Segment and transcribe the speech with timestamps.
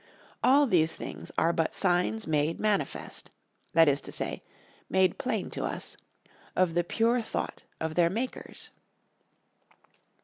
[0.43, 3.29] All these things are but signs made manifest,
[3.73, 4.41] that is to say,
[4.89, 5.95] made plain to us
[6.55, 8.71] of the pure thought of their makers.